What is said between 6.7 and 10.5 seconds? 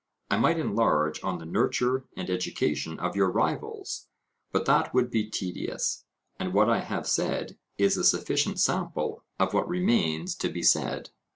I have said is a sufficient sample of what remains to